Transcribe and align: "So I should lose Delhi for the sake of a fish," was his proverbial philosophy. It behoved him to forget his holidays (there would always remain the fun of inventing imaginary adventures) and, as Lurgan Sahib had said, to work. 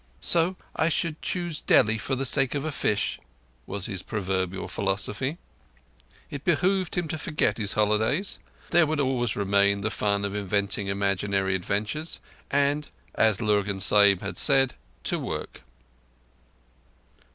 "So 0.21 0.55
I 0.75 0.89
should 0.89 1.17
lose 1.35 1.61
Delhi 1.61 1.99
for 1.99 2.15
the 2.15 2.25
sake 2.25 2.55
of 2.55 2.65
a 2.65 2.71
fish," 2.71 3.19
was 3.67 3.85
his 3.85 4.01
proverbial 4.01 4.67
philosophy. 4.67 5.37
It 6.31 6.43
behoved 6.43 6.95
him 6.97 7.07
to 7.09 7.19
forget 7.19 7.59
his 7.59 7.73
holidays 7.73 8.39
(there 8.71 8.87
would 8.87 8.99
always 8.99 9.35
remain 9.35 9.81
the 9.81 9.91
fun 9.91 10.25
of 10.25 10.33
inventing 10.33 10.87
imaginary 10.87 11.53
adventures) 11.53 12.19
and, 12.49 12.89
as 13.13 13.41
Lurgan 13.41 13.79
Sahib 13.79 14.21
had 14.21 14.39
said, 14.39 14.73
to 15.03 15.19
work. 15.19 15.61